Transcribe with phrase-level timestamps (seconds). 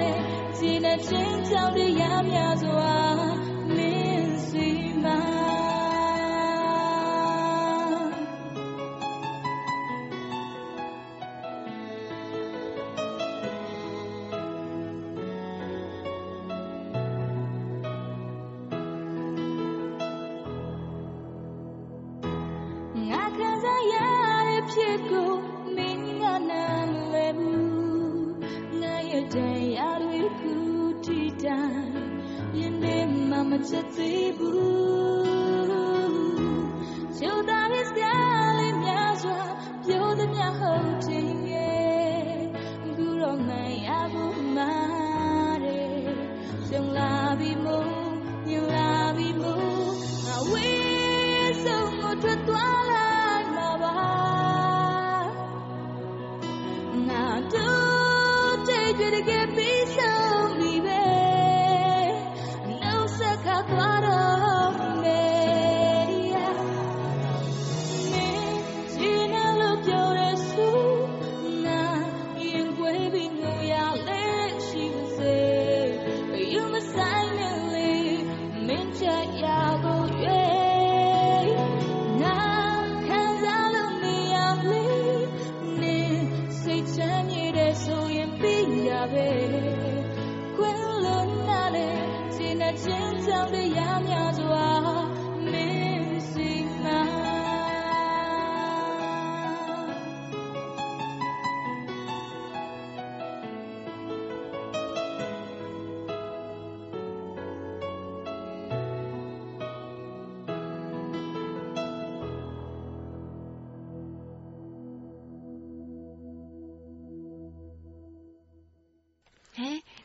[0.00, 2.94] လို့နာလေဒီနဲ့ချင်းချောင်းတရားများစွာ
[3.76, 4.68] မင်းစီ
[5.04, 5.06] မ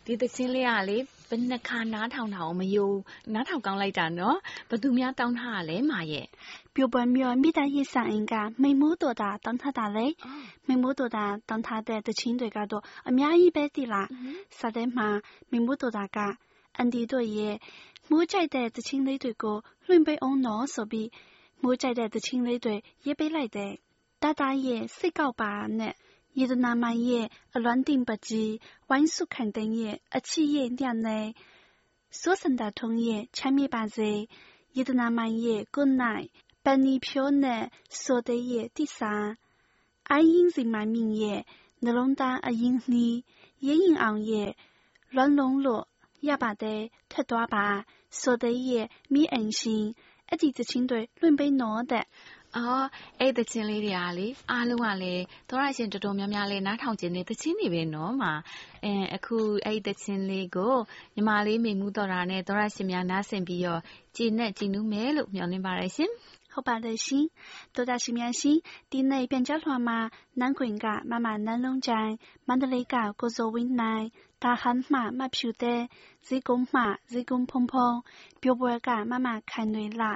[0.06, 0.98] ဒီသချင်းလေးကလေ
[1.30, 3.00] ဘယ်နှခါနားထောင်တာအောင်မယိုး
[3.34, 4.38] နားထောင်ကောင်းလိုက်တာနော်
[4.70, 6.28] ဘသူများတောင်းထားရလဲမာရဲ့
[6.76, 10.08] ပြပွန်မြောမိသားရေးဆိုင်အင်ကမိမိုးတော်တာတောင်းထားတာလေ
[10.68, 14.08] မိမိုးတော်တာတောင်းထားတဲ့တချင်းတွေကတော့အများကြီးပဲတိလား
[14.58, 15.08] စာထဲမှာ
[15.52, 16.18] မိမိုးတော်တာက
[16.78, 17.56] အန်ဒီတို့ရဲ့
[18.10, 21.10] မိုးကြိုက်တဲ့တချင်းလေးတွေကိုလွှင့်ပေးအောင်နော်ဆိုပြီး
[21.62, 22.42] မိုးကြိုက်တဲ့တချင်း
[26.36, 28.54] လေးတွေရေးပေးလိုက်တယ်တတရဲ့စိတ်ကောက်ပါနဲ့ယေဒနာမိုင်ရဲ့အလွမ်းတင်ပကြီး
[28.90, 31.20] ဝိုင်းစုခိုင်တဲ့ရဲ့အချစ်ရဲ့ညနေ
[32.20, 34.12] စိုးစန္ဒထုံးရဲ့ချမ်းမြေပါစေ
[34.78, 36.28] ယေဒနာမိုင်ရဲ့ good night
[36.64, 37.64] ပန်နီဖြိုးနဲ့
[38.02, 39.14] ဆိုတဲ့ရဲ့တိစာ
[40.10, 41.42] အိုင်းရင်စီမိုင်မြင့်ရဲ့
[41.84, 42.38] နှလုံးသား
[52.58, 52.86] အော်
[53.20, 58.34] အဲ့တချင်းလေးတွေကလေအားလုံးကလည်းသောရရှင်တော်တော်များများလေးနားထောင်ခြင်းနဲ့တချင်းတွေပဲနော်မှာ
[58.86, 60.76] အဲအခုအဲ့တချင်းလေးကို
[61.16, 63.82] ညီမလေးမိမှုတော်တာနဲ့သောရရှင်များနားဆင်ပြီးတော့
[64.16, 66.12] ကြည်နဲ့ကြည်နူးမယ်လို့မျှော်လင့်ပါတယ်ရှင်
[66.54, 67.26] ဟုတ်ပါတယ်ရှင်
[67.76, 68.58] သောရရှင်များရှင်
[68.92, 70.00] ဒီနေ့ပြန်ကြောက်လွှာမှာ
[70.40, 72.12] နန်းခွင်ကမမနန်းလုံးချိုင်
[72.48, 74.06] မန္တလေးကကိုဇိုဝင်းနိုင်
[74.44, 75.82] တာဟန်မှမဖြူတဲ့
[76.28, 77.90] ဇီကုံမှဇီကုံဖုံဖုံ
[78.42, 80.12] ပြောပွဲကမမခိုင်တွေလာ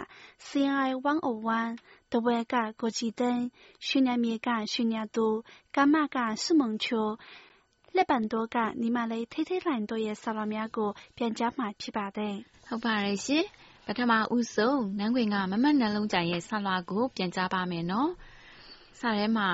[0.47, 3.43] CI 101 တဝဲကကိုကြည်သိန်း
[3.87, 5.27] ရွှေညမြေကရွှေညသူ
[5.75, 7.07] ကမကစုမုံချို
[7.95, 12.35] လက်ပံ多ကညီမလေးထိထိလှိုင်တို့ရဲ့ဆာလာများကိုပြန်ကြားမှာဖြစ်ပါတယ်
[12.67, 13.45] ဟုတ်ပါတယ်ရှင်
[13.85, 18.11] ပထမဦးဆုံးနန်းခွင်ကမမတ်နှလုံးကြိုင်ရဲ့ဆာလွာကိုပြန်ကြားပါမယ်နော်
[18.99, 19.49] စာထဲမှာ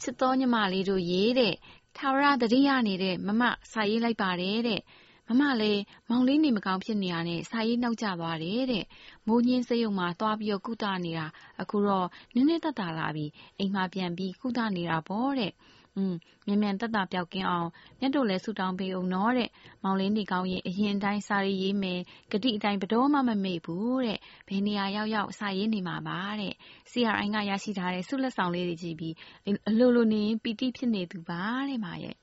[0.00, 1.54] ချစ်တော်ညီမလေးတို့ရေးတဲ့
[1.96, 3.42] ထာဝရတတိယနေတဲ့မမ
[3.72, 4.80] စာရေးလိုက်ပါတယ်တဲ့
[5.28, 8.84] မမလည်း မောင်လေးနေမကောင်းဖြစ်နေရနဲ့ စာရေးနောက်ကျသွားတယ်တဲ့
[9.26, 11.26] မိုးညင်းစရုံမှာ သွားပြီးတော့ကုသနေတာ
[11.60, 13.26] အခုတော့ နည်းနည်းသက်သာလာပြီ
[13.58, 15.52] အိမ်မှာပြန်ပြီး ကုသနေတာပေါ့တဲ့
[15.96, 16.14] อืม
[16.46, 17.68] မြန်မြန်တက်တာပြောက်ကင်းအောင်
[18.00, 19.50] မြတ်တို့လည်းဆူတောင်းပေးအောင်နော်တဲ့
[19.82, 22.00] မောင်လေးနေကောင်းရင် အရင်တိုင်း စာရေးရေးမယ်
[22.32, 24.18] ဂတိအတိုင်းဘတော်မှ မမေ့ဘူးတဲ့
[24.48, 26.54] ဘယ်နေရာရောက်ရောက် စာရေးနေမှာပါတဲ့
[26.90, 29.14] CRI က ရရှိထားတဲ့ ဆုလက်ဆောင်လေးတွေကြည့်ပြီး
[29.68, 32.16] အလိုလိုနေပီတိဖြစ်နေသူပါတဲ့မာရဲ့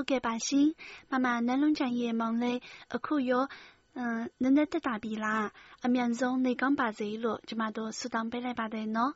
[0.00, 0.68] ဟုတ်ကဲ့ပါရှင်
[1.10, 2.58] မမနန်းလုံးချန်ရဲ့မောင်လေး
[2.94, 3.44] အခုရော
[3.98, 5.46] 嗯，နည်းနည်းတက်တာပြီလား
[5.84, 9.12] အမြန်ဆုံးနေကောင်းပါစေလို့ကျမတို့ဆုတောင်းပေးလိုက်ပါတယ်နော်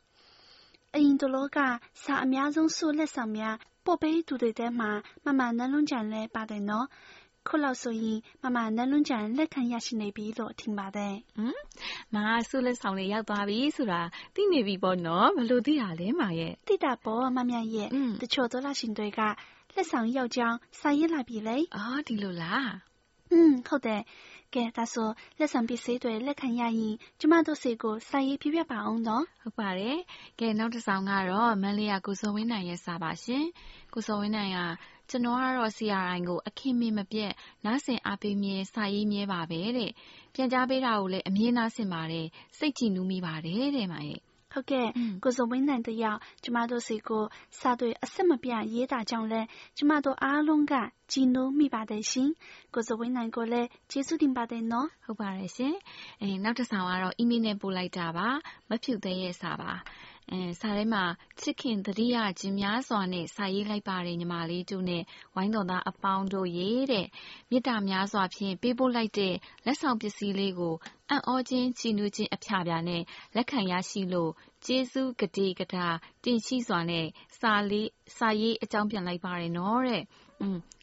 [0.95, 1.59] အရင်တလောက
[2.03, 3.55] စာအများဆုံးဆုလက်ဆောင်များ
[3.85, 4.91] ပို့ပေးသူတွေထဲမှာ
[5.25, 6.87] မမနန်းလုံးချန်လည်းပါတယ်နော်
[7.49, 11.57] ခုလောက်ဆိုရင်မမနန်းလွန်းချန်လက်ခံရရှိနေပြီလို့ထင်ပါတယ်။ဟမ်
[12.15, 12.17] မ
[12.49, 14.01] ဆုလက်ဆောင်လေးရောက်သွားပြီဆိုတာ
[14.35, 15.39] သိနေပြီပေါ့နော်ဘ
[19.77, 22.71] လို့သိရလဲမရဲ့။သိတာပေါ့မမြရဲ့တချို့သောလာရှင်တွေကလက်ဆောင်ရောက်ကြောင်းစာရေးလာပြီလေ။အော်ဒီလိုလား။
[23.33, 24.03] อืมဟုတ်တယ်
[24.55, 29.99] ကဲဒါဆိုလက်ဆောင်ပစ္စည်းတွေလက်ခံရရင်ကျမတို့စီကိုစာရေးပြပြပါအောင်နော်ဟုတ်ပါတယ်
[30.39, 33.45] ကဲနောက်တစ်ဆောင်ကတော့မန်လေးယာကိုစောဝင်းနိုင်ရဲ့စာပါရှင်
[33.95, 34.59] ကိုစောဝင်းနိုင်က
[35.11, 37.33] ကျွန်တော်ကတော့ CRI ကိုအခင်းမင်းမပြတ်
[37.65, 39.91] နားဆင်အားပေးမြဲစာရေးမြဲပါပဲတဲ့
[40.35, 42.27] ပြန်ကြားပေးတာကိုလည်းအမြဲနားဆင်ပါတယ်
[42.59, 44.21] စိတ်ကြည်နူးမိပါတယ်တဲ့မရဲ့
[44.55, 44.89] ဟုတ်ကဲ့
[45.25, 47.25] ကိုစုံဝင်းနိုင်တယောက်ကျမတို့စီကို
[47.59, 49.41] စာတွေအဆက်မပြတ်ရေးတာကြောင့်လဲ
[49.77, 50.75] ကျမတို့အားလုံးက
[51.13, 52.31] ကြည်နူးမိပါတယ်ရှင်
[52.75, 55.75] ကိုစုံဝင်းနိုင်ကိုလည်းကျေးဇူးတင်ပါတယ်နော်ဟုတ်ပါတယ်ရှင်
[56.21, 58.29] အဲနောက်တစ်ဆောင်ကတော့အီးမေးလ်နဲ့ပို့လိုက်တာပါ
[58.69, 59.73] မဖြူသေးရဲ့စာပါ
[60.33, 61.05] အဲစာထဲမှာ
[61.41, 65.03] ချစ်ခင်သတိရခြင်းများစွာနဲ့စာရေးလိုက်ပါတယ်ညီမလေးတို့နဲ့
[65.35, 67.07] ဝိုင်းတော်သားအပေါင်းတို့ရေတဲ့
[67.51, 69.35] မေတ္တာများစွာဖြင့်ပေးပို့လိုက်တဲ့
[69.65, 70.75] လက်ဆောင်ပစ္စည်းလေးကို
[71.11, 73.03] အံ့ဩခြင်းချီးနူးခြင်း အဖျားဖျားနဲ့
[73.35, 74.31] လက်ခံရရှိလို့
[74.65, 75.87] ကျေးဇူးကတိကထာ
[76.25, 77.07] တင်ရှိစွာနဲ့
[77.39, 80.24] စာလေးစာရေးအကြောင်းပြန်လိုက်ပါတယ်နော်တဲ့။อืม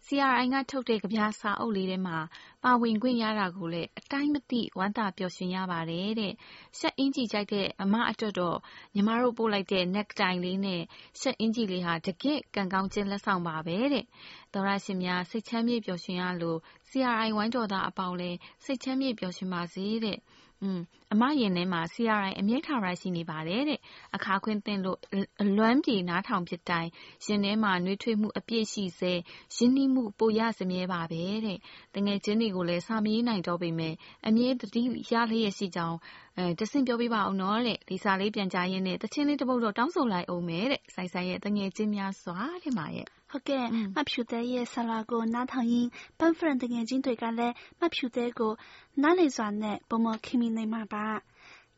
[0.08, 2.18] CRI ကထုတ်တဲ့ ကဗျာစာအုပ်လေးထဲမှာ
[2.63, 6.34] ပါဝင်ခွင့်ရတာကိုလည်း အတိုင်းမသိ ဝမ်းသာပျော်ရွှင်ရပါတယ်တဲ့။
[6.78, 8.58] ရှပ်အင်ဂျီကြိုက်တဲ့ အမအတွက်တော့
[8.96, 10.81] ညီမတို့ပို့လိုက်တဲ့ necktie လေးနဲ့
[11.19, 14.06] ရှပ်အင်ဂျီလေးဟာ တကယ့် ကံကောင်းခြင်း လက်ဆောင်ပါပဲတဲ့။
[14.54, 16.60] သောရရှင်များ စိတ်ချမ်းမြေ့ပျော်ရွှင်ရလို့
[16.90, 20.18] CRI ဝိုင်းတော်သားအပေါင်းလည်း စိတ်ချမ်းမြေ့ပျော်ရွှင်ပါစေတဲ့။
[20.63, 20.81] อืม
[21.13, 23.80] အမရင်ထဲမှာ CRI အမြဲထာဝရရှိနေပါတယ်တဲ့
[24.16, 24.98] အခါခွင့်သင်လို့
[25.42, 26.90] အလွမ်းပြေနားထောင်ဖြစ်တိုင်း
[27.25, 29.13] ရင်ထဲမှာနှွေးထွေးမှုအပြည့်ရှိစေ
[29.56, 31.58] ရင်းနှီးမှုပိုရစမြဲပါပဲတဲ့
[31.96, 33.94] တငယ်ချင်းတွေကိုလည်းစာမရေးနိုင်တော့ပေမဲ့
[34.28, 35.98] အမြဲတတိရလျက်ရှိကြောင်း
[36.38, 45.89] အဲတဆင့်ပြောပြပါအောင်နော်တဲ့ဒီစာလေးပြန်ကြားရင်းနဲ့တချင်းလေးတစ်ပုဒ်တော့တောင်းဆိုလိုက်အောင်မယ်တဲ့ဆိုင်ဆိုင်ရဲ့တငယ်ချင်းများစွာတဲ့မှာရဲ့ ဟုတ်ကဲ့မဖြူတဲ့ရဲ့ဆလာကိုနားထောင်ရင်း
[46.19, 48.54] ပန်းဖရန်တငယ်ချင်းတွေကလည်းမဖြူတဲ့ကို
[49.01, 51.07] နားလေစွာနဲ့ပုံမခင်မိနေမှာပါ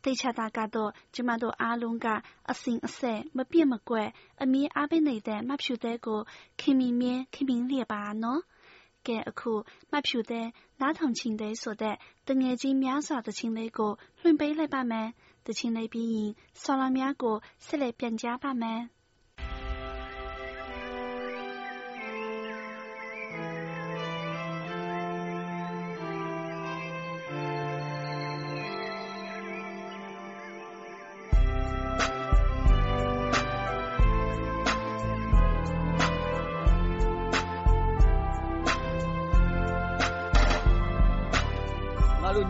[0.03, 2.07] တိတ်ချတာကတော့ကျမတို့အားလုံးက
[2.51, 4.09] အစဉ်အဆက်မပြတ်မကွက်
[4.41, 6.19] အမြင်အားပေးနေတဲ့မဖြူတဲ့ကို
[6.59, 8.41] ခင်မိမြဲခင်မိလျက်ပါနော်
[9.07, 9.53] ကဲအခု
[9.91, 10.47] မဖြူတဲ့
[10.81, 11.95] နားထောင်ချင်းတဲ့ဆိုတဲ့
[12.27, 13.91] တငယ်ချင်းများစွာတချင်းလေးကို
[14.22, 15.10] လွှင့်ပေးလိုက်ပါမယ်
[15.48, 16.31] တချင်းလေးပြီးရင်
[16.62, 18.81] ဆော်လာများကိုဆက်လက်ပြန်ကြားပါမယ်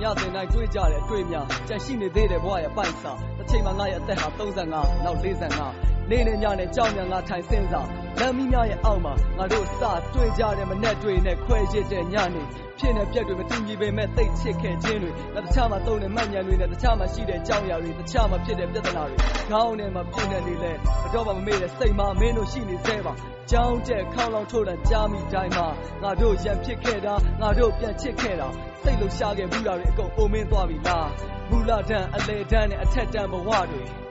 [0.02, 7.88] ညသင်တိုင်းတွေ့ကြတယ်တွေ့များကြံရှိနေသေးတယ်ဘဝရဲ့ပိုက်စာတစ်ချိန်မှာငါရဲ့အသက်ဟာ35နောက်45နေနေညနဲ့ကြောင်ညာငါထိုင်စင်းစား
[8.20, 9.82] လမ်းမီးများရဲ့အောက်မှာငါတို့စ
[10.14, 12.44] တွေ့ကြတယ်မနဲ့တွေ့နဲ့ခွဲရစ်တဲ့ညနေ
[12.80, 15.12] ဖြစ်နေပြက်တွေမတူညီပေမဲ့သိချစ်ခဲ့ခြင်းတွေ
[15.46, 19.18] တခြားမှာသုံးတဲ့မှတ်ဉာဏ်တွေနဲ့တခြားမှာရှိတဲ့ကြောင်ရာတွေတခြားမှာဖြစ်တဲ့ပြဿနာတွေ
[19.50, 20.72] ခေါင်းထဲမှာဖြစ်နေလေလေ
[21.04, 23.14] မတော့မှမမေ့တဲ့စိတ်မှာမင်းတို့ရှိနေသေးပါ
[23.52, 25.68] ကြောင်းတဲ့ခေါင်းလောင်ထိုးတဲ့ကြားမိတိုင်းမှာ
[26.04, 28.48] ငါတို့ရံဖြစ်ခဲ့တာငါတို့ပြန်ချစ်ခဲ့တာ
[28.84, 31.10] စိတ်လှရှားခဲ့ဘူးတာတွေအကုန်အိုမင်းသွားပြီလား
[31.50, 34.03] မူလာတန်းအလေတန်းနဲ့အထက်တန်းဘဝတွေအ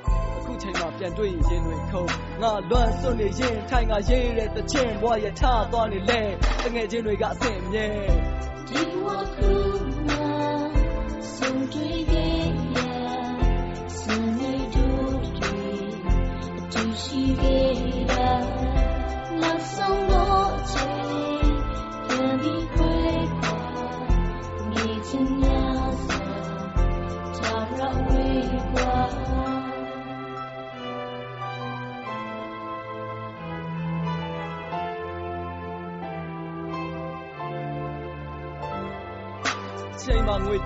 [0.62, 2.04] ခုချိန်မှာပြန်တွေ့ရင်ရင်တွေခုံ
[2.42, 6.20] ငါလွမ်းစွန့်နေရင်ထိုင်ငါရေးတဲ့တခြင်းဘဝရထားသွားနေလဲ
[6.62, 7.86] တငယ်ချင်းတွေကအဆင့်မြဲ
[8.68, 9.52] ဒီဝခု
[10.08, 10.24] နာ
[11.36, 12.21] ဆုံးတွေ့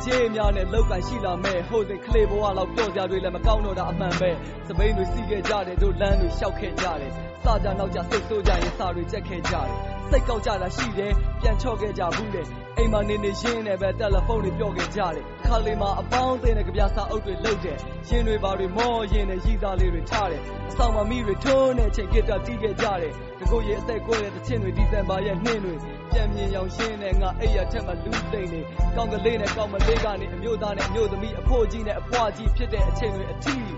[0.05, 4.31] ချိန်မှာငွေကြေးများနဲ့လောက်ကန်ရှိလာမဲ့ဟိုစဉ်ကလေးဘဝလောက်ပျော့စရာတွေလည်းမကောင်းတော့တာအမှန်ပဲ
[4.67, 7.13] စပိန်တွေစီးခဲ့ကြတယ်တို့လမ်းတွေလျှောက်ခဲ့ကြတယ်
[7.45, 9.69] စာကြနောက်ကြစိတ်ဆိုးကြရင်စာတွေကြက်ခဲ့ကြတယ်
[10.11, 17.79] စိတ်ကောက်ကြတာရှိတယ်ပြန်ချော့ခဲ့ကြဘူးလေ အိမ်မှာနေနေရင်းနဲ့ပဲတယ်လီဖုန်းတွေပြောခဲ့ကြတယ်ခါလေးမှာအပေါင်းအသင်းနဲ့ကြပြစာအုပ်တွေလှုပ်တယ်
[18.09, 25.75] ရင်တွေပါတွေမောရင်နဲ့ရည်သားလေးတွေထားတယ်အဆောင်မှာမိတွေထုံးနဲ့ချိန်ဂီတာတီးခဲ့ကြတယ်တကုတ်ရဲ့အသက်ကွဲတဲ့တချင်းတွေဒီဇင်ဘာရဲ့နှင်းတွေ
[26.13, 28.61] ပြန်မြင်ရောင်ရှင်းနဲ့ငါအိယာထက်မှလူသိမ့်နေ
[28.97, 33.69] ကောင်းကလေးနဲ့ကောင်းမလေးကနေအမျိုးသားနဲ့အမျိုးသမီးအဖိုးကြီးနဲ့အဖွားကြီးဖြစ်တဲ့အချိန်တွေအထီး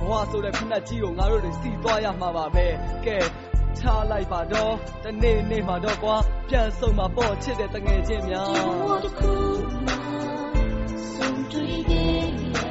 [0.00, 2.66] ဘဝဆိုတဲ့ဖက်ကြီးကိုငါတို့တွေစီသွားရမှာပါပဲ
[3.06, 3.18] ကဲ
[3.78, 4.74] ထားလိုက်ပါတော့
[5.04, 6.16] တနေ့နေ့မှာတော့ကွာ
[6.48, 9.32] ပြန်ဆုံမှာပေါ့ချစ်တဲ့တငယ်ချင်းများဒီဘဝတစ်ခု
[9.86, 9.98] မှာ
[11.14, 12.69] ဆုံတွေ့ခဲ့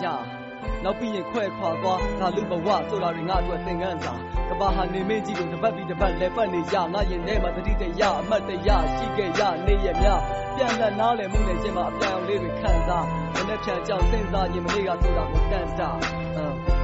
[0.00, 0.44] စုံတွေ့နေကြ
[0.84, 4.14] နောက်ပြီးရင်ခွဲခွာသွားဒါလူဘဝဆိုတာတွေငါအတွက်သင်ခန်းစာ
[4.48, 10.06] ကဘာဟာနေမင်းကြီးကိုတပတ်ပြီးတပတ်လဲပတ်နေကြငါရင်ထဲမှာတတိတရအမတ်တရရှိခဲ့ရနေရမြ
[10.56, 15.90] ပြန်လက်နားလည်မှုနဲ့ချင်းမှာအပြန်အောင်လေးတွေခံစားမနေ့ဖြန်ကြောင့်စဉ်းစားရင်မနေ့ကဆိုတာကိုတန်တာ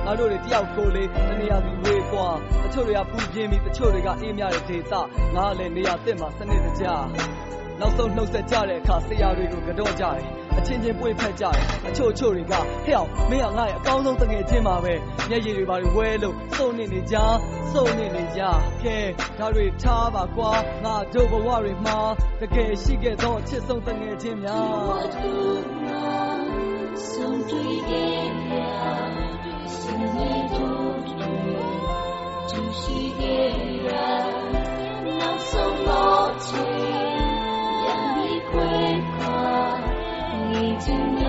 [0.04, 4.92] ငါတို့တွေတယောက်ကိုလေးတနေရာစီဝေးသွားတချို့တွေကပူပြင်းပြီးတချို့တွေကအေးမြတဲ့ဒေသ
[5.34, 6.86] ငါလည်းနေရာတစ်မှာစနစ်တကျ
[7.80, 12.94] 老宋老说假嘞，卡西亚瑞鲁格当假嘞，阿天天不会拍假嘞，阿悄悄人家，嘿，
[13.30, 17.18] 没有爱，高中真个天马威，你一路把你歪路，少年的家，
[17.72, 24.50] 少年的家，嘿，他瑞差八卦，我都不怀疑嘛，他给世界都去送真个天马。
[40.80, 41.19] to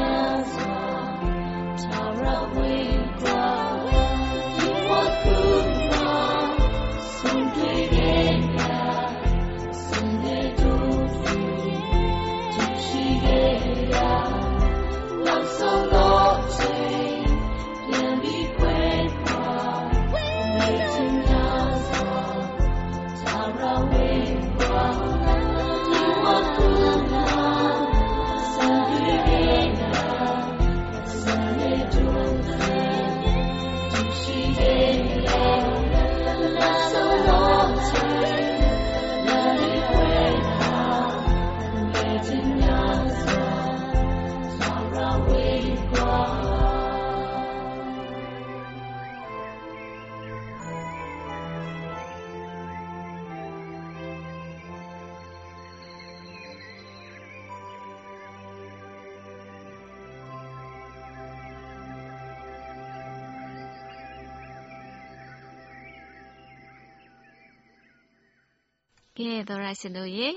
[69.27, 70.27] ကဲသောရရှင်တို့ရေ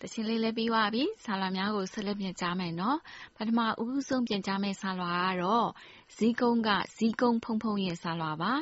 [0.00, 2.98] တချင်းလေးလည်းပြီးသွားပြီဆာလွာများကိုဆက်လက်ပြင်ကြားမယ်နော်
[3.36, 5.68] ပထမဦးဆုံးပြင်ကြားမယ့်ဆာလွာကတော့
[6.16, 8.52] ဇီးကုန်းကဇီးကုန်းဖုံဖုံရဲ့ဆာလွာပါ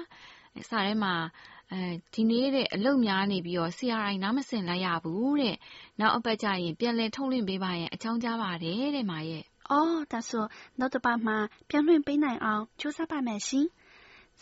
[0.68, 1.14] ဆာထဲမှာ
[1.72, 1.80] အဲ
[2.14, 5.56] ဒီနေ့တဲ့အလုပ်များနေပြီးတော့ CRI နားမစင်လိုက်ရဘူးတဲ့
[6.00, 10.44] နောက်အပတ်ကျရင်ပြန်လည်ထုတ်လွှင့်ပေးပါရင်အကြောင်းကြားပါတယ်တဲ့မာရဲ့အော်ဒါဆို
[10.78, 11.32] နောက်တစ်ပတ်မှ
[11.68, 13.66] ပြန်လွှင့်ပေးနိုင်အောင်ကြိုးစားပါမယ်ရှင်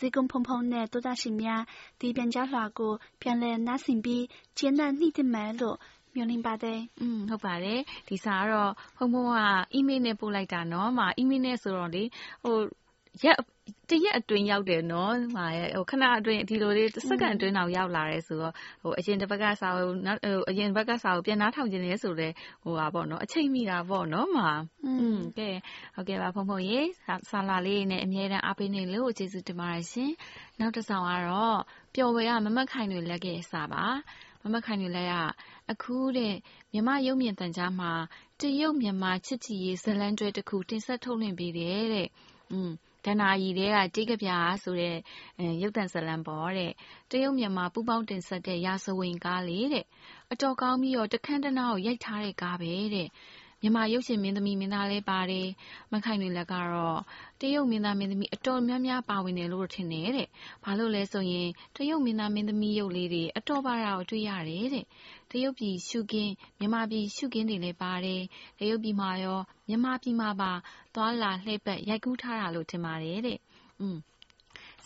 [0.04, 1.62] ီကုံဖုံဖုံနဲ့တိုးတာရှင်များ
[2.00, 4.24] ဒီပြန်ကြားလွှာကိုပြန်လည်နားဆင်ပြီး
[4.58, 5.76] ကျေနပ်နှိမ့်တင်မယ်လို့
[6.14, 9.38] မျှော်လင့်ပါတယ် อืมဟုတ်ပါတယ်ဒီစာကတော့ဖုံဖုံက
[9.74, 12.04] အီးမေးလ်နဲ့ပို့လိုက်တာเนาะမာအီးမေးလ်နဲ့ဆိုတော့လေ
[12.44, 12.56] ဟို
[13.89, 14.81] တစ်ရက်အတွင်း ရောက်တယ်။
[15.89, 16.51] ခဏအတွင်း တ
[16.99, 18.53] စ်စက္ကန့်အတွင်း ရောက်လာတယ်ဆိုတော့
[18.99, 22.35] အရင်တပတ်ကစာကို ပြန်နားထောင်ချင်တယ်ဆိုလည်း
[23.23, 26.79] အချိန်မီတာပေါ့။ဘုန်းဘုန်းရေ
[27.29, 30.11] စာလွှာလေးတွေနဲ့ အမြဲတမ်း အားပေးနေလို့ ကျေးဇူးတင်ပါတယ်ရှင်။
[30.59, 31.59] နောက်တစ်စောင်ကတော့
[31.95, 33.85] ပျော်ဘွယ်က မမခိုင်နွယ်လတ်ရဲ့ စာပါ။
[34.43, 35.15] မမခိုင်နွယ်လတ်က
[35.71, 37.91] အခု မြန်မာ့ရုပ်မြင်သံကြားမှာ
[38.39, 42.07] တရုတ်-မြန်မာ ချစ်ကြည်ရေးဇာတ်လမ်းတွဲတစ်ခု တင်ဆက်ထုတ်လွှင့်ပေးတယ်။
[43.05, 44.95] ဒဏ္ဍာရီတဲကတိတ်ကပြာဆိုတဲ့
[45.61, 46.71] ရုပ်တံဇလံပေါ်တဲ့
[47.11, 49.85] တရုတ်မြန်မာ ပူပေါင်းတင်ဆက်တဲ့ ရာဇဝင်ကားလေးတဲ့
[50.31, 53.09] အတော်ကောင်းပြီးတော့ တခန်းတနာကို ရိုက်ထားတဲ့ကားပဲတဲ့
[53.61, 55.47] မြန်မာရုပ်ရှင်မင်းသမီး မင်းသားလည်းပါတယ်။
[55.91, 56.99] မခိုင်တွေလည်းကတော့
[57.41, 60.27] တရုတ်မင်းသား မင်းသမီး အတော်များများ ပါဝင်တယ်လို့ ထင်တယ်တဲ့။
[60.63, 64.85] ဘာလို့လဲဆိုရင် တရုတ်မင်းသား မင်းသမီး ရုပ်လေးတွေ အတော်ပါတာကို တွေ့ရတယ်တဲ့။
[65.31, 68.21] တရုတ်ပြည်ရှုခင်း မြန်မာပြည်ရှုခင်းတွေလည်း ပါတယ်။
[68.59, 70.51] တရုတ်ပြည်မှာရော မြန်မာပြည်မှာပါ
[70.95, 73.37] သွာလာလှည့်ပတ် ရိုက်ကူးထားတာလို့ ထင်ပါတယ်တဲ့။
[73.81, 73.97] อืม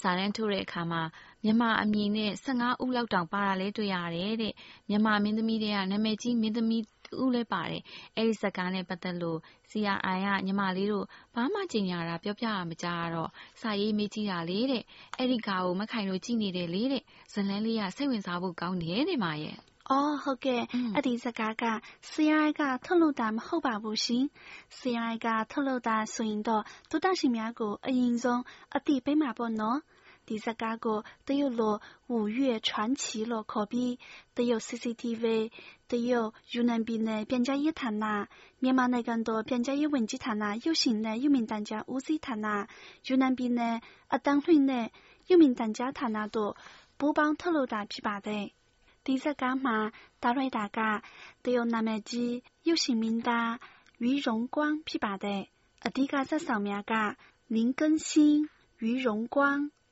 [0.02, 1.02] စာတန်းထိုးတဲ့အခါမှာ
[1.44, 4.54] မြန်မာအမည်နဲ့15ဦးလောက်တောင် ပါတာလဲတွေ့ရတယ်တဲ့
[4.90, 6.84] မြန်မာမင်းသမီးတွေကနာမည်ကြီးမင်းသမီး
[7.24, 7.82] ဦးလဲပါတယ်
[8.16, 13.30] အဲ့ဒီစကားနဲ့ ပတ်သက်လို့ CRI က ညီမလေးတို့ ဘာမှကြင်ညာတာ ပြောပြရမကြတော့
[13.62, 14.84] စာရေးမေးကြည့်တာလေတဲ့
[15.18, 19.20] အဲ့ဒီကာကို မခိုင်လို့ ကြည့်နေတယ်လေတဲ့ဇလန်းလေးက စိတ်ဝင်စားဖို့ ကောင်းတယ်တဲ့
[19.88, 24.32] 哦，好嘅，阿弟在家家，虽然个透露单好吧不行，
[24.72, 29.84] 虽然个透露单虽然多，都当是名个阿英中阿弟被马波喏。
[30.26, 34.00] 第十家个都有落五月传奇咯，可比
[34.34, 35.52] 都有 CCTV，
[35.88, 38.26] 都有云南边的边家一谈呐，
[38.58, 42.66] 缅甸那更多边家一文字谈呐，有型呢有名单家五字谈呐，
[43.08, 44.90] 云南边呢啊当会呢
[45.28, 46.58] 有名单家谈呐多，
[46.98, 48.52] 不帮透露单批吧的。
[49.05, 50.81] လွှင့်နဲ့ရုပ်မြင်သံကြားဌာနတို့ပူးပေါင်းထုတ်လုပ်တာဖြစ်ပါတယ်။ဒီစကားမှာတာရိုက်တာက
[51.43, 52.35] တရုတ်နာမည်ကြီး
[52.67, 53.53] ရုပ်ရှင်မင်းသား
[54.05, 54.57] 于荣光
[54.87, 55.43] ဖြစ်ပါတယ်။
[55.87, 56.95] အဓိကဇာတ်ဆောင်များက
[57.55, 58.49] 林更新、
[58.85, 59.37] 于荣光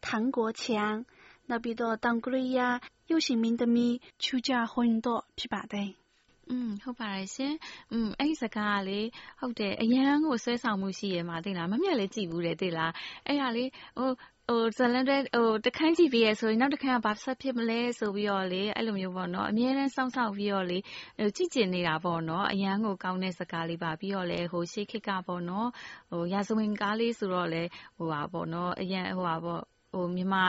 [0.07, 1.05] 唐国强，
[1.49, 2.77] နောက်ပြီးတော့တောင်ကိုရီးယား
[3.11, 5.91] ရုပ်ရှင်မင်းသမီးချူဂျာဟွန်တို့ဖြစ်ပါတယ်။
[6.51, 7.55] อืมဟုတ်ပါတယ်ရှင်။
[7.93, 9.01] อืมအဲ့ဒီစကားကလေ
[9.41, 12.93] ဟုတ်တယ်အရန်ကိုဆွဲဆောင်မှုရှိရမှာသိလားမမြတ်လည်းကြည်ဘူးတယ်သိလား
[13.27, 13.65] အဲ့ဒါလေ
[13.99, 14.11] ဟို
[14.50, 20.78] ဟိုဇလန်တဲ့ဟိုတခန်းကြည့်ပြီးရဆိုရင်နောက်တခန်းကဘာဆက်ဖြစ်မလဲဆိုပြီးတော့လေအဲ့လိုမျိုးပေါ့နော်အမြဲတမ်းစောင့်ဆောင်ပြီးတော့လေ
[21.20, 25.70] ဟိုကြည့်ကျင်နေတာပေါ့နော်အရန်ကိုကောင်းတဲ့စကားလေးပါပြီးတော့လေဟိုရှေးခေတ်ကပေါ့နော်
[26.10, 27.64] ဟိုရာဇဝင်ကားလေးဆိုတော့လေ
[27.98, 29.62] ဟိုပါပေါ့နော်အရန်ဟိုပါပေါ့
[29.94, 30.44] ဟိုမြန်မာ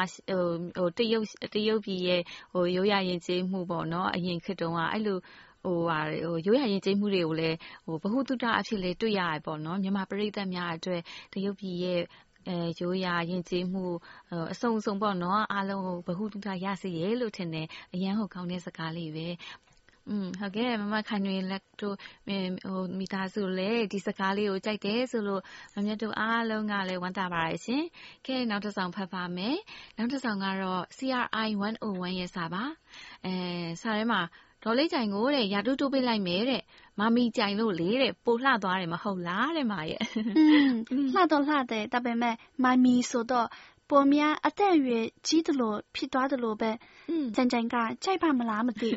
[0.76, 5.18] ဟိုတရုတ်တရုတ်ပြည်ရဲ့ဟိုရိုးရာယဉ်ကျေးမှုပေါ့နော်အရင်ခေတ်တုန်းကအဲ့လို
[5.64, 11.00] ဟိုဟာဟိုရိုးရာယဉ်ကျေးမှုတွေကိုလည်းဟိုဘ ഹു တုတအဖြစ်လေးတွေ့ရတယ်ပေါ့နော်မြန်မာပြည်သက်များအတွက်
[11.32, 12.04] တရုတ်ပြည်ရဲ့အဲ
[12.79, 13.85] ရိုးရာယဉ်ကျေးမှု
[14.53, 19.27] အစုံစုံပေါ့နော်အားလုံးကိုဘ ഹു တုတရစေရလို့ထင်တယ်အရန်ကိုကောင်းတဲ့စကားလေးပဲ
[20.09, 21.95] อืมဟုတ်ကဲ့မမခိုင်တွေလက်တို့
[22.27, 22.41] ဟို
[22.99, 25.41] မိသားစုလည်းဒီစကားလေးကိုကြိုက်တယ်ဆိုလို့
[25.75, 27.83] မမြတ်တို့အားလုံးကလည်းဝမ်းသာပါရရှင်။
[28.25, 29.57] ကဲနောက်တစ်ဆောင်ဖတ်ပါမယ်။
[29.97, 32.63] နောက်တစ်ဆောင်ကတော့ CRI 101ရဲ့စာပါ။
[33.25, 33.33] အဲ
[33.81, 34.21] စာထဲမှာ
[34.63, 36.61] ဒေါ်လေးကြိုင်ကိုတဲ့ရာတူးတိုးပေးလိုက်မယ်တဲ့
[37.00, 40.02] မမီကြိုင်လို့လေတဲ့ပိုလှသွားတယ်မဟုတ်လားတဲ့မရဲ့
[41.14, 43.48] လှတော့လှတယ်ဒါပေမဲ့မမီဆိုတော့
[43.90, 46.70] ပိုများအသက်အရွယ်ကြီးတယ်လို့ဖြစ်သွားတယ်လို့ပဲ
[47.36, 48.90] ကြံကြံကကြိုက်ပါမလားမသိ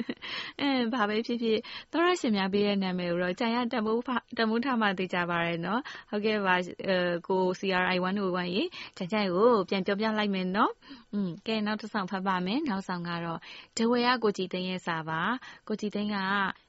[0.62, 1.60] အဲဘာပဲဖြစ်ဖြစ်
[1.92, 4.02] သောရရှင်များပေးတဲ့နာမည်ကိုတော့ကြံရတမိုး
[4.38, 6.56] တမိုးထမသိကြပါရဲ့နော်ဟုတ်ကဲ့ပါ
[6.88, 8.64] အဲကို CRI 101ရေ
[8.98, 10.72] ကြံကြံကိုပြန်ပြောပြလိုက်မယ်နော်
[11.14, 13.40] อืมကဲနောက်တစ်ဆောင်ဖတ်ပါမယ်နောက်ဆောင်ကတော့
[13.78, 15.22] ဒဝေရကိုကြည်သိန်းရဲ့စာပါ
[15.68, 16.18] ကိုကြည်သိန်းက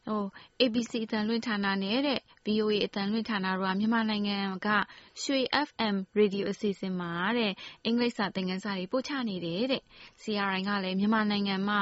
[0.09, 0.25] ဟို
[0.61, 4.69] ABC အတန်လွင့်ဌာနနဲ့တဲ့ VOA အတန်လွင့်ဌာနတို့ကမြန်မာနိုင်ငံက
[5.23, 7.53] ရွှေ FM Radio အစီအစဉ်မှာတဲ့
[7.85, 9.83] အင်္ဂလိပ်စာသင်ခန်းစာတွေပို့ချနေတယ်တဲ့
[10.23, 11.81] CRI ကလည်းမြန်မာနိုင်ငံမှာ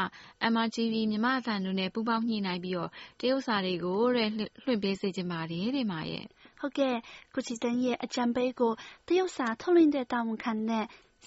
[0.53, 4.31] MRTV မြန်မာအသံတို့နဲ့ပူးပေါင်းညှိနှိုင်းပြီးတော့တရုတ်စာတွေကိုတဲ့
[4.65, 6.25] လွှင့်ပေးစေချင်ပါတယ်တဲ့မာရဲ့
[6.61, 6.97] ဟုတ်ကဲ့
[7.35, 8.73] ကုချီတန်ရဲ့အကြံပေးကို
[9.09, 10.07] တရုတ်စာထုတ်လွှင့်တဲ့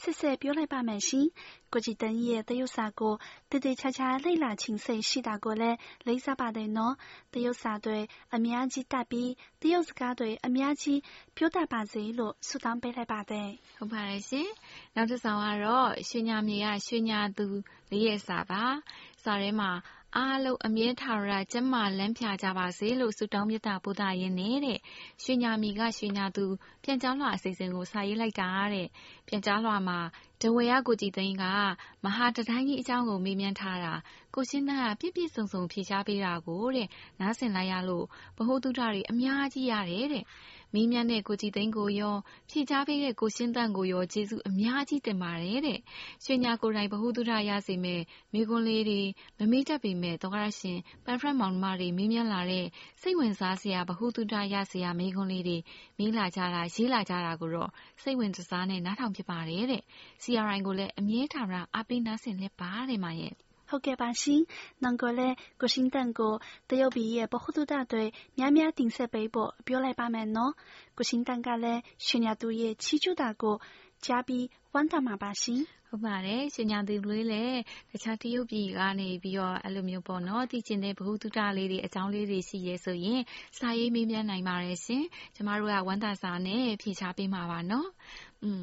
[0.04, 1.28] တာဝန်ခံနဲ့ဆက်ဆက်ပြောလိုက်ပါမယ်ရှင်။
[1.74, 3.14] ကိုကြည်တန်းရဲ့တရုတ်စာကို
[3.50, 6.94] တည်တည်ချာချာလေ့လာခြင်းစိတ်ရှိတာကိုလည်းလေးစားပါတယ်နော်။
[7.34, 8.00] တရုတ်စာတွေ
[8.36, 9.32] အများကြီးတတ်ပြီး
[9.62, 11.00] တရုတ်စကားတွေအများကြီး
[11.36, 14.50] ပြောတတ်ပါစေလို့ဆုတောင်းပေးလိုက်ပါတယ်။ဟုတ်ပါတယ်ရှင်။
[14.96, 17.48] နောက်တစ်ဆောင်ကတော့ရွှေညာမြေကရွှေညာသူ
[17.92, 18.64] လေးရဲ့စာပါ။
[19.24, 19.72] စာထဲမှာ
[20.18, 24.80] အားလုံးအမြဲထာဝရကျန်းမာလန်းဖြာကြပါစေလို့ဆုတောင်းမေတ္တာပို့သရင်းနဲ့တဲ့
[25.24, 26.46] ရွှေညာမီကရွှေညာသူ
[26.84, 28.88] ပြန်ကြားလွှာအစီအစဉ်ကိုစာရေးလိုက်တာတဲ့
[29.28, 30.00] ပြန်ကြားလွှာမှာ
[30.42, 31.44] ဒဝေယကိုကြည်သိန်းက
[32.04, 33.94] မဟာတတိုင်းကြီးအကြောင်းကိုမေးမြန်းထားတာ
[34.36, 36.88] ကိုရှင်းသားကပြည့်ပြည့်စုံစုံဖြေရှားပေးတာကိုတဲ့
[37.20, 38.06] နားဆင်လိုက်ရလို့
[38.38, 40.24] ဗဟုသုတတွေအများကြီးရတယ်တဲ့
[40.74, 42.16] မေးမြန်းတဲ့ကိုကြည်သိန်းကိုရော
[42.50, 45.80] ဖြေချပေးတဲ့ကိုရှင်းတန့်ကိုရောကျေးဇူးအများကြီးတင်ပါတယ်တဲ့
[46.26, 48.02] ရွှေညာကိုယ်တိုင်ဗဟုသုတရစေမဲ့
[48.34, 49.02] မိကွန်းလေးတွေ
[49.40, 52.66] မမေ့တတ်ပေမဲ့သောကရရှင်ပန်ဖရက်မောင်မတွေမေးမြန်းလာတဲ့
[53.02, 55.58] စိတ်ဝင်စားစရာဗဟုသုတရစရာမိကွန်းလေးတွေ
[55.98, 59.84] မေးလာကြတာရေးလာကြတာကိုတော့စိတ်ဝင်စားနဲ့နားထောင်ဖြစ်ပါတယ်တဲ့
[60.24, 63.34] CRI ကိုလည်းအမြဲတမ်းအားပေးနားဆင်လက်ပါတယ်မရဲ့
[63.71, 64.41] ဟုတ်ကဲ့ပါရှင်။
[64.83, 66.35] နောင်ကိုလည်းကိုရှင်တန်ကို
[66.69, 68.05] တရုတ်ပြည်ရဲ့ဗဟုသုတတွေ
[68.39, 70.53] များများတင်ဆက်ပေးဖို့ပြောလိုက်ပါမယ်နော်။
[70.97, 73.57] ကိုရှင်တန်ကလည်းရှင်ညာသူရဲ့ချီးကျူးတာကို
[74.05, 75.63] ကြားပြီးဝမ်းသာမှာပါရှင်။
[75.95, 77.59] ဟုတ်ပါတယ်ရှင်ညာသူလေးလည်း
[77.91, 83.21] တခြားတရုတ်ပြည်ကနေပြီးတော့အဲ့လိုမျိုးပေါ့နော်တည်ကျင်တဲ့ဘ ഹു တုတလေးတွေအကြောင်းလေးတွေရှိရဲဆိုရင်
[83.59, 87.89] စာရေးမေးမြန်းနိုင်ပါတယ်ရှင်ကျမတို့ကဝမ်းသာစာနဲ့ဖြေချပေးမှာပါနော်
[88.43, 88.63] อืม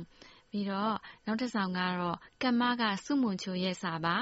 [0.51, 0.95] ပြီးတော့
[1.25, 4.17] နောက်တစ်ဆောင်ကတော့ကမ္မကစုမွန်ချိုရဲ့စာပါ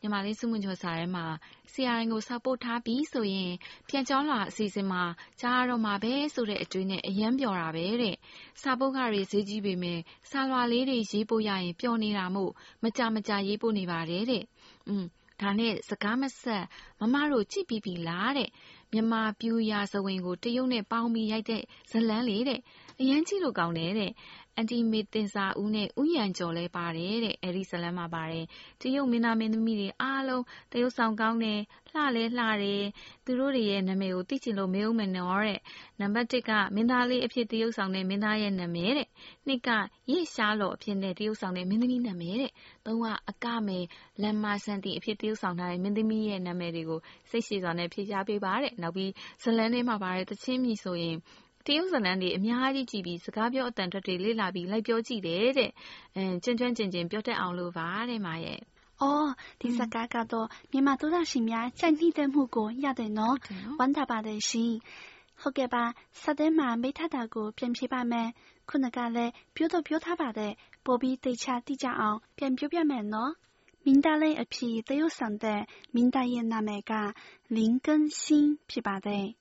[0.00, 1.26] ညီမလေးစုမွန်ကျော်စာထဲမှာ
[1.72, 3.52] CRN ကိုစာပို့ထားပြီဆိုရင်
[3.88, 5.02] ပြန်ကျောင်းလာအစီအစဉ်မှာ
[5.40, 8.16] ကြားရတော့မှာပဲဆိုတဲ့ အတွေးနဲ့ အရမ်းပျော်တာပဲတဲ့။
[8.62, 12.52] စာပုဒ်ခတွေ ဈေးကြီးပေမယ့် စာလွှာလေးတွေ ရေးပို့ရရင် ပျော်နေတာမို့
[12.84, 14.42] မကြာမကြာ ရေးပို့နေပါတယ်တဲ့။
[15.40, 16.64] ဒါနဲ့ စကားမစပ်
[17.00, 18.48] မမတို့ ကြည့်ပြီးပြီလားတဲ့။
[18.92, 22.38] မြန်မာပျူရာဇဝင်ကို တရုတ်နဲ့ပေါင်းပြီး ရိုက်တဲ့ဇာတ်လမ်းလေ။
[23.00, 24.12] အရမ်းကြည့်လို့ကောင်းတယ်တဲ့
[24.56, 28.44] အန်တီမေသင်ဇာဦးနဲ့ ဦးရန်ကျော်လည်းပါတယ်တဲ့။အဲဒီဇာတ်လမ်းမှာပါတယ်။
[28.80, 31.60] တရုတ်မင်းသားမင်းသမီးတွေအားလုံး သရုပ်ဆောင်ကောင်းတယ်။
[31.92, 32.84] လှလည်းလှတယ်။
[33.24, 35.60] သူတို့တွေရဲ့နာမည်ကို သိချင်လို့ မေးဦးမယ်နော်တဲ့။
[36.00, 39.06] နံပါတ် က မင်းသားလေးအဖြစ် သရုပ်ဆောင်တဲ့ မင်းသားရဲ့နာမည်တဲ့။
[39.66, 39.68] က
[40.10, 42.50] ရစ်ရှားလော်အဖြစ်သရုပ်ဆောင်တဲ့ မင်းသမီးနာမည်တဲ့။
[42.86, 42.88] က
[43.30, 43.84] အကမယ်
[44.22, 49.10] လမ်မာဆန်တီအဖြစ် သရုပ်ဆောင်ထားတဲ့ မင်းသမီးရဲ့နာမည်တွေကို စိတ်ရှည်စွာနဲ့ ဖြေကြားပေးပါတဲ့။နောက်ပြီး
[49.42, 51.16] ဇာတ်လမ်းထဲမှာပါတဲ့ သီချင်းမြည်ဆိုရင်
[51.67, 55.71] တရုတ်ဇာတ်လမ်းတွေအများကြီးကြည့်ပြီးစကားပြောအသံထွက်တွေလေ့လာပြီးလိုက်ပြောကြည့်တယ်တဲ့။
[56.43, 58.19] ကျွမ်းကျွမ်းကျင်ကျင်ပြောတတ်အောင်လို့ပါတဲ့။
[59.01, 59.29] အော်
[59.61, 63.35] ဒီစကားကတော့မြန်မာသောတရှင်များကြိုက်နှစ်သက်မှုကိုရတယ်နော်။
[63.79, 64.73] ဝမ်းသာပါတယ်ရှင်။
[65.41, 65.83] ဟုတ်ကဲ့ပါ။
[66.21, 68.29] စာထဲမှာမိတ်ထတာကိုပြန်ဖြေပါမယ်။
[68.69, 70.53] ခုနကလည်းပြောတော့ပြောထားပါတယ်။
[70.85, 73.31] ပိုပြီးသေချာတိကျအောင်ပြန်ပြောပြမယ်နော်။
[73.85, 75.61] မင်းသားလေးအဖြစ်သရုပ်ဆောင်တဲ့
[75.95, 76.93] မင်းသားရဲ့နာမည်က
[77.55, 77.87] 林根
[78.21, 78.23] 新
[78.69, 79.25] ဖြစ်ပါတယ်။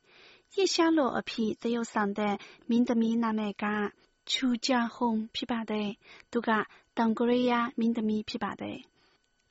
[0.56, 3.92] 叶小罗阿皮只有上的明德米那美噶，
[4.26, 5.98] 出家红琵琶的，
[6.32, 8.86] 都噶当古瑞亚明德米琵琶的。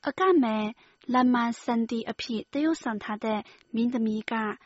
[0.01, 4.59] 阿噶美拉曼三弟阿皮只有上他的明德米噶，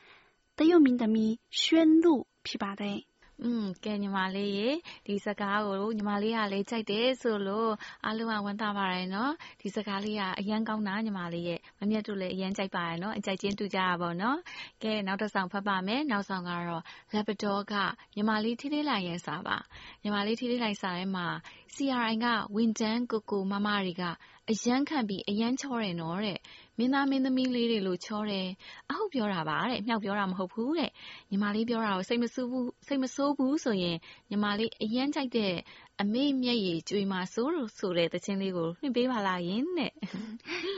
[0.56, 3.06] 只有明德米宣路琵琶的。
[3.40, 4.68] ထားတဲ့မင်းသမီးကတရုတ်မင်းသမီးရွှန်းလူဖြစ်ပါတယ်อืมကဲညီမလေးရေ
[5.04, 7.70] ဒီစကားကိုညီမလေးကလည်းကြိုက်တယ်ဆိုလို့
[8.04, 14.38] အားလုံးကဝမ်းသာပါတယ်နော်ဒီစကားလေးကအရန်ကောင်းတာညီမလေးရဲ့မမြတ်တို့လည်းအရန်ကြိုက်ပါတယ်နော်အကြိုက်ချင်းတူကြရပါတော့
[14.82, 17.74] ကဲနောက်တစ်ဆောင်ဖတ်ပါမယ်နောက်ဆောင်ကတော့ Labrador က
[18.16, 19.56] ညီမလေးထိထိလိုက်ရဲ့စာပါ
[20.02, 21.26] ညီမလေးထိထိလိုက်စာထဲမှာ
[21.74, 24.04] CRI ကဝင်တန်းကိုကိုမမတွေက
[24.50, 26.38] အရမ်းခံပြီးအရမ်းချောတယ်နော်တဲ့
[26.80, 28.46] မင်းသားမင်းသမီးလေးတွေလို့ချောတယ်
[28.90, 30.90] အဟုတ်ပြောတာပါတဲ့မြောက်ပြောတာမဟုတ်ဘူးတဲ့
[31.30, 33.96] ညီမလေးပြောတာကိုစိတ်မဆိုးဘူးစိတ်မဆိုးဘူးဆိုရင်
[34.30, 35.54] ညီမလေးအရမ်းကြိုက်တဲ့
[36.00, 39.92] အမေမျက်ရည်ကြွေမှာစိုးလို့ဆိုတဲ့တခြင်းလေးကိုလွှင့်ပေးပါလားယင်တဲ့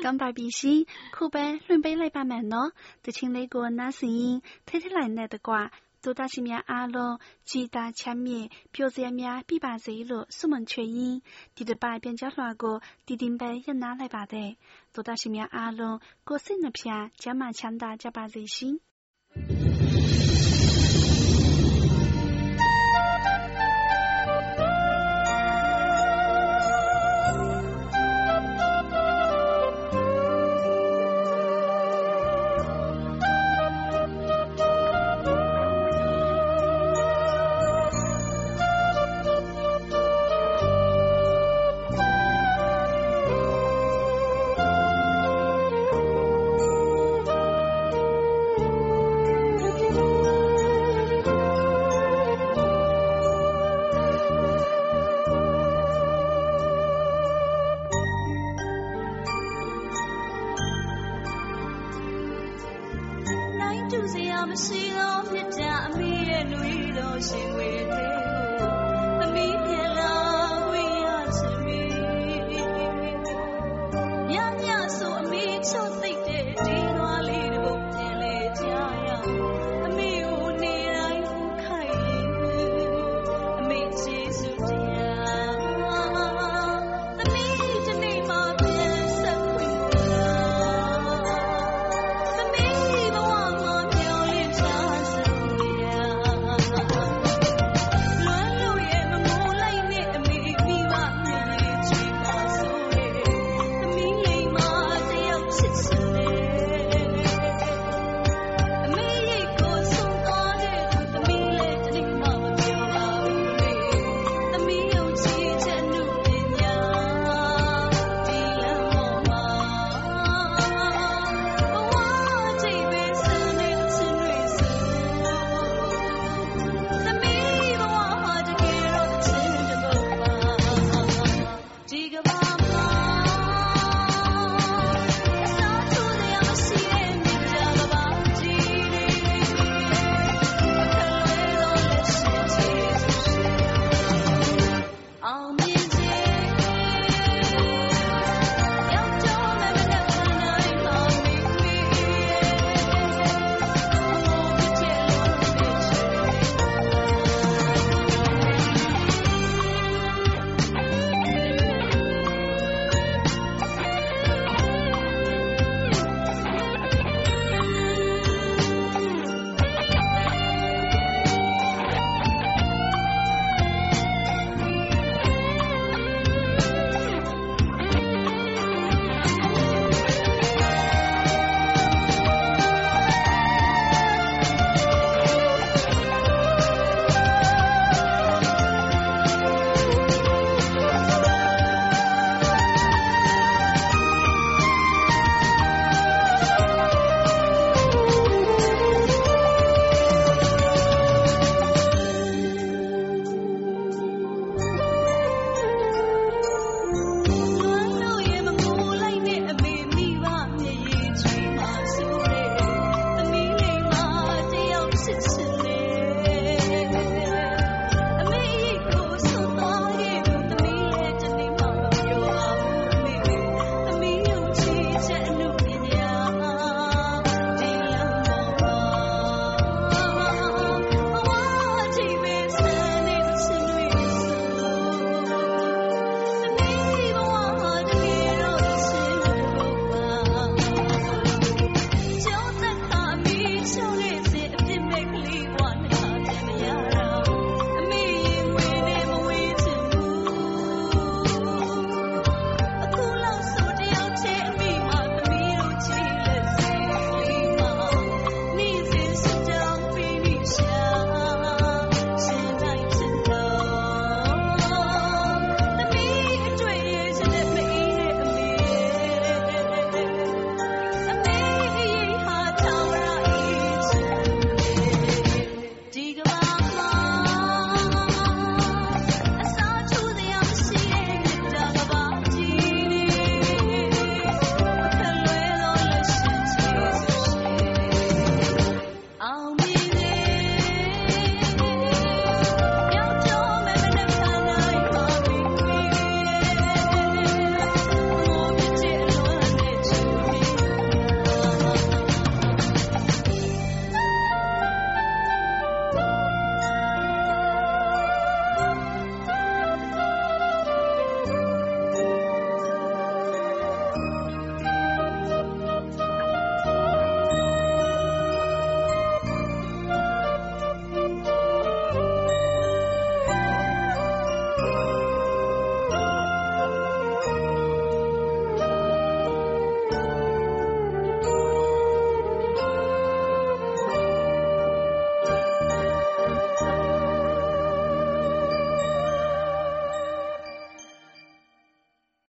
[0.04, 0.80] ကမ်ပါပြီရှင်
[1.16, 2.70] ခုပဲလွှင့်ပေးလိုက်ပါမယ်နော်
[3.04, 4.30] တခြင်းလေးကိုနားစင်
[4.66, 5.54] ထိထိလိုက်နဲ့တကွ
[6.02, 11.22] 多大是面阿龙，吉大前面表子面必把贼路，苏门全因，
[11.54, 14.56] 弟弟把边角乱过，弟弟把也拿来把的，
[14.92, 18.80] 多大是面阿龙，过生那片，加满强大加把贼心。